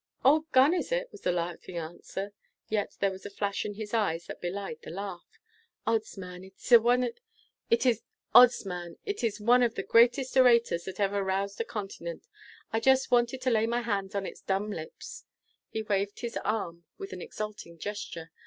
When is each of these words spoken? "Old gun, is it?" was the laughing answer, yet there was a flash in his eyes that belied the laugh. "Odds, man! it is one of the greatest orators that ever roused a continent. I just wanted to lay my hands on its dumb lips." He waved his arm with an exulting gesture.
"Old 0.25 0.51
gun, 0.51 0.73
is 0.73 0.91
it?" 0.91 1.11
was 1.11 1.21
the 1.21 1.31
laughing 1.31 1.77
answer, 1.77 2.33
yet 2.67 2.95
there 3.01 3.11
was 3.11 3.23
a 3.23 3.29
flash 3.29 3.65
in 3.65 3.75
his 3.75 3.93
eyes 3.93 4.25
that 4.25 4.41
belied 4.41 4.79
the 4.81 4.89
laugh. 4.89 5.37
"Odds, 5.85 6.17
man! 6.17 6.43
it 6.43 6.55
is 6.57 6.79
one 8.33 9.61
of 9.61 9.75
the 9.77 9.85
greatest 9.87 10.37
orators 10.37 10.85
that 10.85 10.99
ever 10.99 11.23
roused 11.23 11.61
a 11.61 11.63
continent. 11.63 12.27
I 12.73 12.79
just 12.79 13.11
wanted 13.11 13.41
to 13.41 13.51
lay 13.51 13.67
my 13.67 13.81
hands 13.81 14.15
on 14.15 14.25
its 14.25 14.41
dumb 14.41 14.71
lips." 14.71 15.25
He 15.69 15.83
waved 15.83 16.21
his 16.21 16.35
arm 16.37 16.85
with 16.97 17.13
an 17.13 17.21
exulting 17.21 17.77
gesture. 17.77 18.31